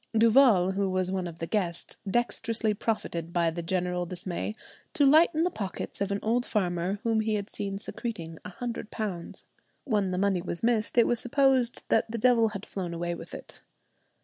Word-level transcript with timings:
Duval, 0.17 0.71
who 0.71 0.89
was 0.89 1.11
one 1.11 1.27
of 1.27 1.37
the 1.37 1.45
guests, 1.45 1.95
dexterously 2.09 2.73
profited 2.73 3.31
by 3.31 3.51
the 3.51 3.61
general 3.61 4.07
dismay 4.07 4.55
to 4.95 5.05
lighten 5.05 5.43
the 5.43 5.51
pockets 5.51 6.01
of 6.01 6.11
an 6.11 6.17
old 6.23 6.43
farmer 6.43 6.95
whom 7.03 7.19
he 7.19 7.35
had 7.35 7.51
seen 7.51 7.77
secreting 7.77 8.39
a 8.43 8.49
hundred 8.49 8.89
pounds. 8.89 9.45
When 9.83 10.09
the 10.09 10.17
money 10.17 10.41
was 10.41 10.63
missed 10.63 10.97
it 10.97 11.05
was 11.05 11.19
supposed 11.19 11.83
that 11.89 12.09
the 12.09 12.17
devil 12.17 12.47
had 12.49 12.65
flown 12.65 12.95
away 12.95 13.13
with 13.13 13.35
it. 13.35 13.61